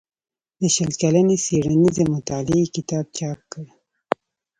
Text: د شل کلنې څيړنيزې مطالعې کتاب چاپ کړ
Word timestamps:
د 0.59 0.61
شل 0.75 0.91
کلنې 1.01 1.37
څيړنيزې 1.45 2.03
مطالعې 2.13 2.65
کتاب 2.75 3.05
چاپ 3.17 3.39
کړ 3.51 3.65